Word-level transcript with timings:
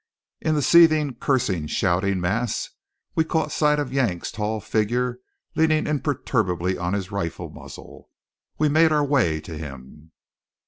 In 0.41 0.55
the 0.55 0.63
seething, 0.63 1.13
cursing, 1.13 1.67
shouting 1.67 2.19
mass 2.19 2.71
we 3.13 3.23
caught 3.23 3.51
sight 3.51 3.77
of 3.77 3.93
Yank's 3.93 4.31
tall 4.31 4.59
figure 4.59 5.19
leaning 5.55 5.85
imperturbably 5.85 6.75
on 6.75 6.93
his 6.93 7.11
rifle 7.11 7.51
muzzle. 7.51 8.09
We 8.57 8.67
made 8.67 8.91
our 8.91 9.05
way 9.05 9.39
to 9.41 9.55
him. 9.55 10.11